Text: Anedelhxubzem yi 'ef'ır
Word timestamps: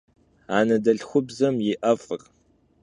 Anedelhxubzem 0.57 1.57
yi 1.65 1.73
'ef'ır 1.91 2.21